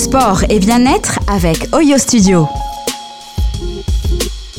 [0.00, 2.48] Sport et bien-être avec Oyo Studio.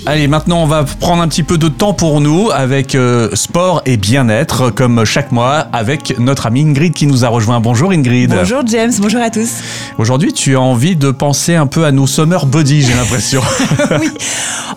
[0.07, 3.83] Allez, maintenant on va prendre un petit peu de temps pour nous avec euh, sport
[3.85, 7.59] et bien-être, comme chaque mois, avec notre amie Ingrid qui nous a rejoint.
[7.59, 8.33] Bonjour Ingrid.
[8.33, 9.61] Bonjour James, bonjour à tous.
[9.99, 13.41] Aujourd'hui, tu as envie de penser un peu à nos summer body, j'ai l'impression.
[13.99, 14.09] oui,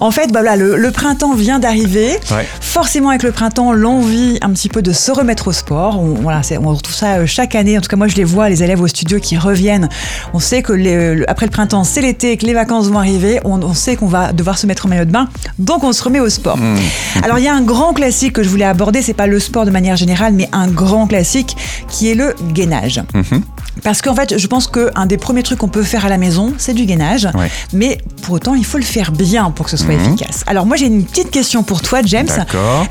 [0.01, 2.11] en fait, bah voilà, le, printemps vient d'arriver.
[2.31, 2.47] Ouais.
[2.61, 5.99] Forcément, avec le printemps, l'envie un petit peu de se remettre au sport.
[5.99, 7.79] On, voilà, on retrouve ça euh, chaque année.
[7.79, 9.89] En tout cas, moi, je les vois, les élèves au studio qui reviennent.
[10.35, 13.41] On sait que les, après le printemps, c'est l'été, que les vacances vont arriver.
[13.45, 15.29] On, on sait qu'on va devoir se mettre en maillot de bain.
[15.59, 16.57] Donc, on se remet au sport.
[16.59, 16.77] Mmh.
[17.23, 19.01] Alors, il y a un grand classique que je voulais aborder.
[19.03, 21.57] C'est pas le sport de manière générale, mais un grand classique
[21.89, 23.01] qui est le gainage.
[23.15, 23.43] Mhm.
[23.83, 26.53] Parce qu'en fait, je pense qu'un des premiers trucs qu'on peut faire à la maison,
[26.59, 27.29] c'est du gainage.
[27.35, 27.51] Ouais.
[27.73, 30.15] Mais pour autant, il faut le faire bien pour que ce soit Mhm.
[30.15, 30.45] efficace.
[30.47, 32.29] Alors moi, j'ai une petite question pour toi, James.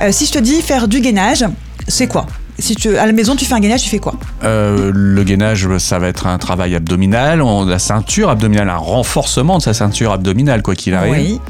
[0.01, 1.45] Euh, si je te dis faire du gainage,
[1.87, 2.25] c'est quoi?
[2.59, 4.13] Si tu, à la maison, tu fais un gainage, tu fais quoi?
[4.43, 9.57] Euh, le gainage, ça va être un travail abdominal, on, la ceinture abdominale, un renforcement
[9.57, 11.13] de sa ceinture abdominale, quoi qu'il arrive.
[11.13, 11.41] Oui.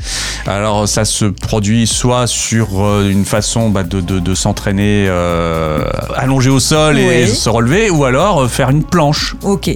[0.48, 5.84] Alors ça se produit soit sur euh, une façon bah, de, de- de s'entraîner euh,
[6.16, 9.36] allongé au sol et se relever, ou alors euh, faire une planche.
[9.44, 9.70] Ok.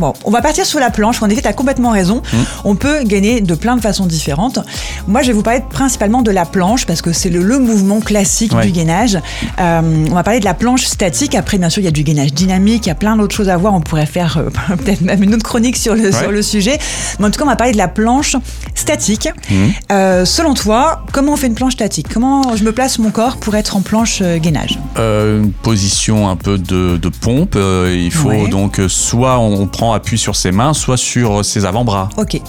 [0.00, 1.22] Bon, on va partir sur la planche.
[1.22, 2.22] En effet, tu as complètement raison.
[2.32, 2.36] Mmh.
[2.64, 4.58] On peut gainer de plein de façons différentes.
[5.06, 8.00] Moi, je vais vous parler principalement de la planche parce que c'est le, le mouvement
[8.00, 8.64] classique Ouais.
[8.64, 9.18] du gainage.
[9.60, 11.34] Euh, on va parler de la planche statique.
[11.34, 12.86] Après, bien sûr, il y a du gainage dynamique.
[12.86, 13.74] Il y a plein d'autres choses à voir.
[13.74, 16.78] On pourrait faire euh, peut-être même une autre chronique sur le, sur le sujet.
[17.18, 18.36] Mais en tout cas, on va parler de la planche
[18.74, 19.28] statique.
[19.50, 19.54] Mmh.
[19.92, 22.06] Euh, selon toi, comment on fait une planche statique?
[22.12, 24.78] Comment je me place mon corps pour être en planche gainage?
[24.96, 27.56] Une position un peu de, de pompe.
[27.56, 28.48] il faut Ouais.
[28.48, 32.08] donc soit on prend appui sur ses mains, soit sur ses avant-bras.
[32.16, 32.40] Ok.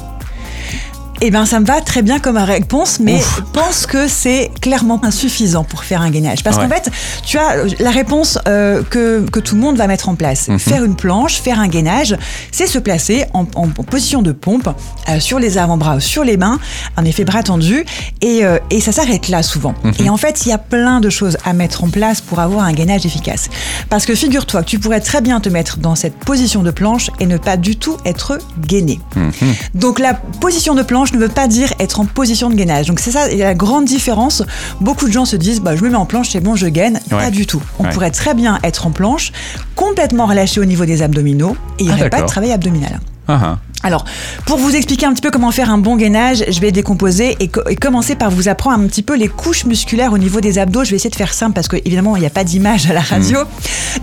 [1.24, 3.36] Eh bien, ça me va très bien comme réponse, mais Ouf.
[3.38, 6.44] je pense que c'est clairement insuffisant pour faire un gainage.
[6.44, 6.64] Parce Ouais.
[6.64, 6.90] qu'en fait,
[7.24, 10.48] tu as euh, la réponse euh, que, que tout le monde va mettre en place.
[10.48, 10.58] Mhm.
[10.58, 12.18] Faire une planche, faire un gainage,
[12.52, 14.68] c'est se placer en, position de pompe
[15.10, 16.60] euh, sur les avant-bras, sur les mains,
[16.98, 17.86] en effet bras tendus,
[18.22, 19.76] et, euh, et ça s'arrête là souvent.
[19.84, 19.94] Mhm.
[20.00, 22.66] Et en fait, il y a plein de choses à mettre en place pour avoir
[22.66, 23.50] un gainage efficace.
[23.90, 27.12] Parce que figure-toi que tu pourrais très bien te mettre dans cette position de planche
[27.20, 29.00] et ne pas du tout être gainé.
[29.16, 29.32] Mhm.
[29.76, 32.88] Donc la position de planche ne veut pas dire être en position de gainage.
[32.88, 34.44] Donc c'est ça il y a la grande différence.
[34.80, 37.00] Beaucoup de gens se disent bah je me mets en planche, c'est bon, je gaine.
[37.12, 37.18] Ouais.
[37.18, 37.62] Pas du tout.
[37.80, 37.90] On Ouais.
[37.92, 39.32] pourrait très bien être en planche,
[39.76, 43.00] complètement relâché au niveau des abdominaux et il n'y Ah, aurait pas de travail abdominal.
[43.28, 43.58] Ah, ah.
[43.84, 44.06] Alors,
[44.46, 47.48] pour vous expliquer un petit peu comment faire un bon gainage, je vais décomposer et,
[47.48, 50.60] co- et commencer par vous apprendre un petit peu les couches musculaires au niveau des
[50.60, 50.84] abdos.
[50.84, 52.94] Je vais essayer de faire simple parce que évidemment il n'y a pas d'image à
[52.94, 53.40] la radio.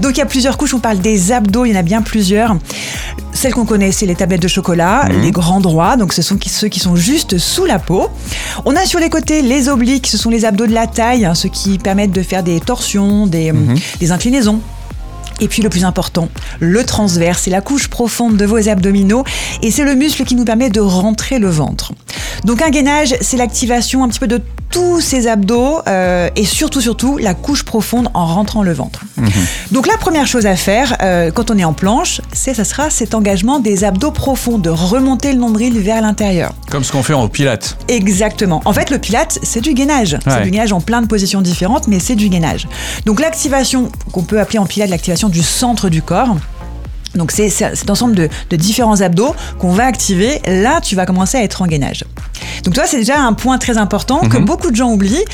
[0.00, 0.74] Donc il y a plusieurs couches.
[0.74, 2.56] On parle des abdos, il y en a bien plusieurs.
[3.32, 5.96] Celles qu'on connaît, c'est les tablettes de chocolat, les grands droits.
[5.96, 8.08] Donc ce sont ceux qui sont juste sous la peau.
[8.64, 10.08] On a sur les côtés les obliques.
[10.08, 13.26] Ce sont les abdos de la taille, hein, ceux qui permettent de faire des torsions,
[13.28, 13.52] des,
[14.00, 14.60] des inclinaisons.
[15.40, 16.28] Et puis le plus important,
[16.60, 19.24] le transverse, c'est la couche profonde de vos abdominaux
[19.62, 21.92] et c'est le muscle qui nous permet de rentrer le ventre.
[22.44, 26.80] Donc un gainage, c'est l'activation un petit peu de tous ces abdos euh, et surtout
[26.80, 29.00] surtout la couche profonde en rentrant le ventre.
[29.72, 32.90] Donc la première chose à faire euh, quand on est en planche, c'est ça sera
[32.90, 36.52] cet engagement des abdos profonds, de remonter le nombril vers l'intérieur.
[36.70, 37.76] Comme ce qu'on fait en pilates.
[37.88, 38.60] Exactement.
[38.64, 40.18] En fait, le pilate, c'est du gainage.
[40.26, 42.68] C'est du gainage en plein de positions différentes, mais c'est du gainage.
[43.06, 46.36] Donc l'activation, qu'on peut appeler en pilate l'activation du centre du corps,
[47.14, 50.40] donc c'est cet ensemble de, de différents abdos qu'on va activer.
[50.46, 52.04] Là, tu vas commencer à être en gainage.
[52.64, 55.24] Donc toi, c'est déjà un point très important que beaucoup de gens oublient.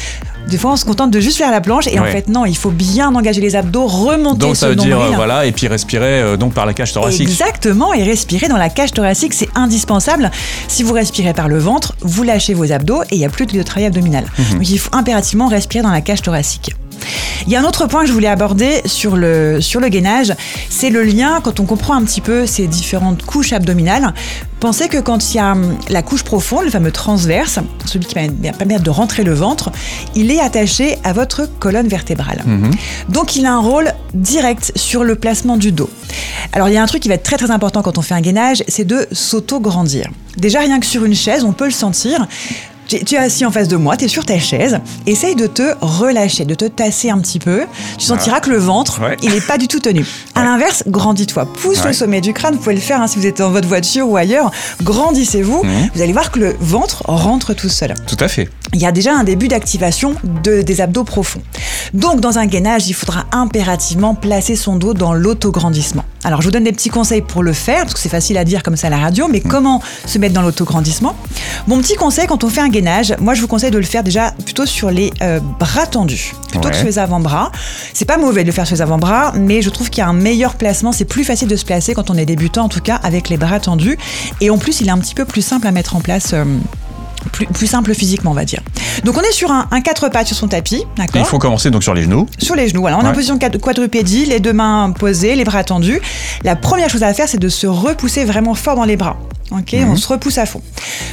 [0.48, 2.56] Des fois, on se contente de juste faire la planche et en fait, non, il
[2.56, 6.20] faut bien engager les abdos, remonter Donc ça veut dire euh, voilà et puis respirer
[6.20, 7.22] euh, donc par la cage thoracique.
[7.28, 10.30] Exactement, et respirer dans la cage thoracique, c'est indispensable.
[10.68, 13.46] Si vous respirez par le ventre, vous lâchez vos abdos et il n'y a plus
[13.46, 14.26] de travail abdominal.
[14.38, 14.58] Mhm.
[14.58, 16.74] Donc il faut impérativement respirer dans la cage thoracique.
[17.46, 20.32] Il y a un autre point que je voulais aborder sur le, sur le gainage,
[20.68, 24.12] c'est le lien, quand on comprend un petit peu ces différentes couches abdominales,
[24.60, 28.14] pensez que quand il y a hum, la couche profonde, le fameux transverse, celui qui
[28.14, 29.70] va permettre de rentrer le ventre,
[30.14, 32.42] il est attaché à votre colonne vertébrale.
[33.08, 35.90] Donc il a un rôle direct sur le placement du dos.
[36.52, 38.14] Alors il y a un truc qui va être très très important quand on fait
[38.14, 40.08] un gainage, c'est de s'auto-grandir.
[40.36, 42.26] Déjà rien que sur une chaise, on peut le sentir.
[42.88, 45.46] Tu tu es assis en face de moi, tu es sur ta chaise, essaye de
[45.46, 47.62] te relâcher, de te tasser un petit peu.
[47.98, 49.16] Tu sentiras que le ventre, Ouais.
[49.22, 50.04] il n'est pas du tout tenu.
[50.34, 51.46] À l'inverse, grandis-toi.
[51.46, 51.88] Pousse Ouais.
[51.88, 54.08] le sommet du crâne, vous pouvez le faire hein, si vous êtes dans votre voiture
[54.08, 54.50] ou ailleurs.
[54.82, 55.90] Grandissez-vous, Mhm.
[55.94, 57.94] vous allez voir que le ventre rentre tout seul.
[58.06, 58.48] Tout à fait.
[58.72, 61.42] Il y a déjà un début d'activation de, des abdos profonds.
[61.92, 66.04] Donc, dans un gainage, il faudra impérativement placer son dos dans l'autograndissement.
[66.24, 68.44] Alors, je vous donne des petits conseils pour le faire, parce que c'est facile à
[68.44, 71.14] dire comme ça à la radio, mais comment se mettre dans l'autograndissement?
[71.68, 74.02] Mon petit conseil, quand on fait un gainage, moi, je vous conseille de le faire
[74.02, 77.52] déjà plutôt sur les euh, bras tendus, plutôt que sur les avant-bras.
[77.92, 80.08] C'est pas mauvais de le faire sur les avant-bras, mais je trouve qu'il y a
[80.08, 80.92] un meilleur placement.
[80.92, 83.36] C'est plus facile de se placer quand on est débutant, en tout cas, avec les
[83.36, 83.98] bras tendus.
[84.40, 86.32] Et en plus, il est un petit peu plus simple à mettre en place.
[86.32, 86.44] euh,
[87.32, 88.60] plus, plus simple physiquement, on va dire.
[89.04, 91.70] Donc on est sur un, un quatre pattes sur son tapis, d'accord il faut commencer
[91.70, 92.26] donc sur les genoux.
[92.38, 92.80] sur les genoux.
[92.82, 93.14] Voilà, on est en Ouais.
[93.14, 96.00] position quad- quadrupédie, les deux mains posées, les bras tendus.
[96.44, 99.16] La première chose à faire, c'est de se repousser vraiment fort dans les bras.
[99.50, 99.90] Ok, Mhm.
[99.90, 100.62] on se repousse à fond.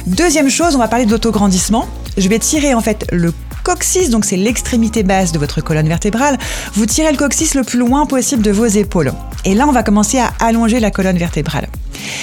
[0.06, 1.86] Deuxième chose, on va parler de l'autograndissement.
[2.16, 3.32] Je vais tirer en fait le
[3.62, 6.38] coccyx, donc c'est l'extrémité basse de votre colonne vertébrale.
[6.74, 9.12] Vous tirez le coccyx le plus loin possible de vos épaules.
[9.44, 11.68] Et là, on va commencer à allonger la colonne vertébrale.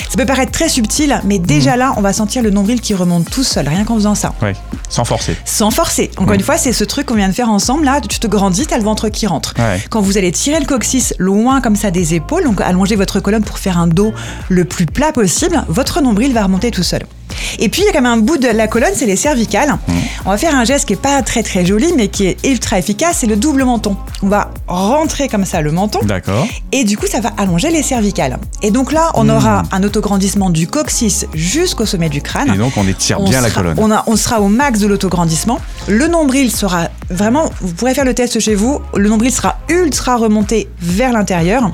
[0.10, 1.80] Ça peut paraître très subtil, mais déjà Mhm.
[1.80, 4.34] là, on va sentir le nombril qui remonte tout seul, rien qu'en faisant ça.
[4.42, 4.54] Ouais,
[4.90, 5.36] sans forcer.
[5.46, 6.12] Sans forcer.
[6.18, 7.86] Encore une fois, c'est ce truc qu'on vient de faire ensemble.
[7.86, 9.54] Là, tu te grandis, t'as le ventre qui rentre.
[9.60, 9.82] Ouais.
[9.90, 13.44] Quand vous allez tirer le coccyx loin comme ça des épaules, donc allonger votre colonne
[13.44, 14.14] pour faire un dos
[14.50, 17.04] le plus plat possible, votre nombril va remonter tout seul.
[17.60, 19.78] Et puis, il y a quand même un bout de la colonne, c'est les cervicales.
[20.26, 22.78] On va faire un geste qui est pas très très joli, mais qui est ultra
[22.78, 23.96] efficace, c'est le double menton.
[24.22, 26.00] On va rentrer comme ça le menton.
[26.04, 26.46] D'accord.
[26.72, 28.38] Et du coup, ça va allonger les cervicales.
[28.62, 32.54] Et donc là, on aura un autograndissement du coccyx jusqu'au sommet du crâne.
[32.54, 33.76] Et donc on étire On bien la sera- colonne.
[33.80, 35.60] On, a- on sera au max de l'autograndissement.
[35.88, 40.18] Le nombril sera vraiment, vous pourrez faire le test chez vous, le nombril sera ultra
[40.18, 41.72] remonté vers l'intérieur.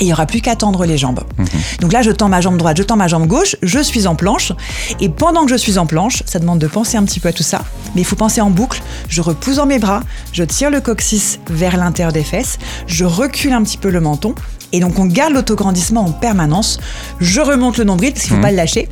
[0.00, 1.20] Et il n'y aura plus qu'à tendre les jambes.
[1.38, 1.46] Mhm.
[1.80, 4.14] Donc là, je tends ma jambe droite, je tends ma jambe gauche, je suis en
[4.14, 4.52] planche.
[5.00, 7.32] Et pendant que je suis en planche, ça demande de penser un petit peu à
[7.32, 7.62] tout ça.
[7.94, 8.82] Mais il faut penser en boucle.
[9.08, 10.02] Je repousse dans mes bras,
[10.32, 14.34] je tire le coccyx vers l'intérieur des fesses, je recule un petit peu le menton.
[14.72, 16.78] Et donc on garde l'autograndissement en permanence.
[17.18, 18.88] Je remonte le nombril parce qu'il ne faut pas le lâcher.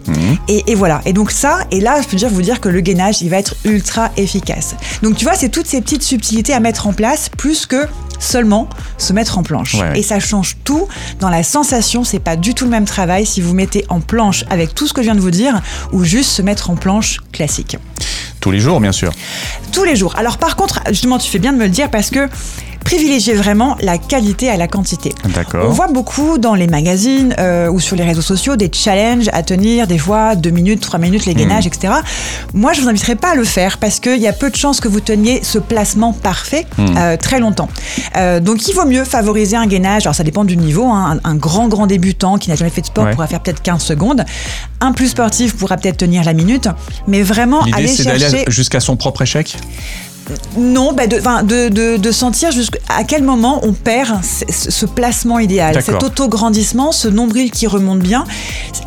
[0.49, 1.01] Et, et voilà.
[1.07, 3.39] Et donc ça, et là, je peux dire vous dire que le gainage, il va
[3.39, 4.75] être ultra efficace.
[5.03, 7.87] Donc tu vois, c'est toutes ces petites subtilités à mettre en place, plus que
[8.19, 9.75] seulement se mettre en planche.
[9.75, 9.99] Ouais, ouais.
[10.01, 10.87] Et ça change tout
[11.21, 12.05] dans la sensation.
[12.05, 14.93] C'est pas du tout le même travail si vous mettez en planche avec tout ce
[14.93, 15.61] que je viens de vous dire,
[15.93, 17.77] ou juste se mettre en planche classique
[18.41, 19.13] Tous les jours, bien sûr.
[19.73, 20.15] tous les jours.
[20.17, 22.29] Alors par contre, justement, tu fais bien de me le dire parce que
[22.89, 25.15] privilégiez vraiment la qualité à la quantité.
[25.67, 29.43] On voit beaucoup dans les magazines euh, ou sur les réseaux sociaux des challenges à
[29.43, 31.93] tenir des fois 2 minutes, 3 minutes, les gainages, etc.
[32.55, 34.81] Moi, je vous inviterai pas à le faire parce qu'il y a peu de chances
[34.81, 37.69] que vous teniez ce placement parfait euh, très longtemps.
[38.17, 40.07] Euh, donc, il vaut mieux favoriser un gainage.
[40.07, 40.87] Alors, ça dépend du niveau.
[40.87, 41.19] hein.
[41.25, 43.13] Un, un grand, grand débutant qui n'a jamais fait de sport Ouais.
[43.13, 44.25] pourra faire peut-être 15 secondes.
[44.81, 46.69] Un plus sportif pourra peut-être tenir la minute.
[47.07, 47.87] Mais vraiment, aller
[48.29, 48.45] chercher...
[48.49, 49.57] jusqu'à son propre échec?
[50.57, 55.39] Non, bah de, de, de, de sentir jusqu'à quel moment on perd ce, ce placement
[55.39, 58.25] idéal, cet auto-grandissement, ce nombril qui remonte bien.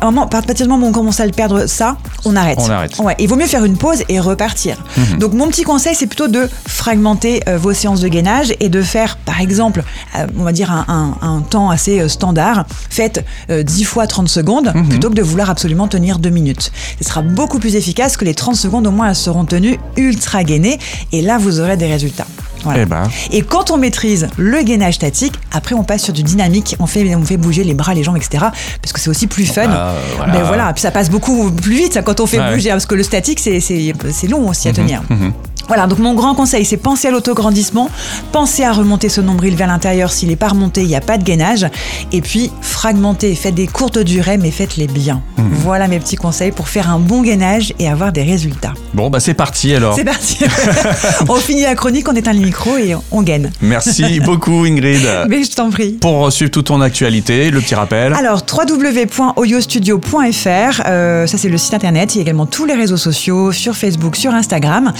[0.00, 2.58] À partir du moment où on commence à le perdre, ça, on arrête.
[2.60, 2.98] On arrête.
[2.98, 4.76] Ouais, il vaut mieux faire une pause et repartir.
[5.18, 8.82] Donc mon petit conseil, c'est plutôt de fragmenter euh, vos séances de gainage et de
[8.82, 9.84] faire, par exemple,
[10.16, 12.64] euh, on va dire un, un- un temps assez euh, standard.
[12.90, 16.72] Faites euh, 10 fois 30 secondes plutôt que de vouloir absolument tenir 2 minutes.
[17.00, 20.42] Ce sera beaucoup plus efficace que les 30 secondes, au moins elles seront tenues ultra
[20.44, 20.78] gainées
[21.12, 22.26] et là vous aurez des résultats.
[22.64, 22.82] Voilà.
[22.82, 23.02] Eh ben.
[23.32, 27.12] Et quand on maîtrise le gainage statique, après on passe sur du dynamique, on fait,
[27.16, 28.46] on fait bouger les bras, les jambes, etc.
[28.80, 29.64] Parce que c'est aussi plus fun.
[29.68, 30.32] Ah, voilà.
[30.32, 32.54] Mais voilà, puis ça passe beaucoup plus vite ça, quand on fait Ouais.
[32.54, 35.02] bouger, parce que le statique c'est- c'est c'est long aussi à tenir.
[35.10, 35.32] mhm.
[35.68, 37.88] Voilà, donc mon grand conseil, c'est penser à l'autograndissement,
[38.32, 40.12] penser à remonter ce nombril vers l'intérieur.
[40.12, 41.66] S'il n'est pas remonté, il n'y a pas de gainage.
[42.10, 45.22] Et puis, fragmenter, faites des courtes durées, mais faites-les bien.
[45.38, 45.50] Mhm.
[45.52, 48.74] Voilà mes petits conseils pour faire un bon gainage et avoir des résultats.
[48.94, 49.94] Bon, bah c'est parti alors.
[49.94, 50.38] C'est parti.
[51.28, 53.50] on finit la chronique, on éteint le micro et on gagne.
[53.60, 55.00] Merci beaucoup, Ingrid.
[55.28, 55.92] Mais je t'en prie.
[55.92, 58.12] Pour suivre toute ton actualité, le petit rappel.
[58.12, 62.14] Alors, www.oyostudio.fr, euh, ça c'est le site internet.
[62.14, 64.92] Il y a également tous les réseaux sociaux, sur Facebook, sur Instagram.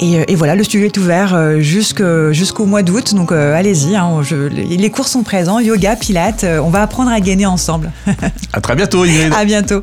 [0.00, 3.14] Et, euh, et voilà, le studio est ouvert euh, jusqu'au mois d'août.
[3.14, 5.58] Donc euh, allez-y, hein, les cours sont présents.
[5.58, 7.92] Yoga, pilates, on va apprendre à gainer ensemble.
[8.52, 9.32] À très bientôt, Ingrid.
[9.32, 9.82] à bientôt.